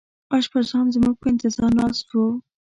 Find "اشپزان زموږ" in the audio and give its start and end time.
0.37-1.15